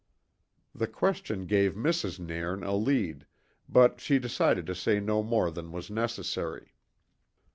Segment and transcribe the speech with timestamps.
[0.73, 2.17] The question gave Mrs.
[2.19, 3.27] Nairn a lead,
[3.69, 6.73] but she decided to say no more than was necessary.